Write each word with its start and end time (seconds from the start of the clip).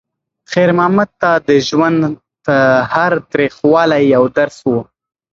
خیر 0.51 0.69
محمد 0.77 1.09
ته 1.21 1.31
د 1.47 1.49
ژوند 1.67 1.99
هر 2.93 3.11
تریخوالی 3.31 4.01
یو 4.15 4.23
درس 4.37 4.57
و. 4.69 4.73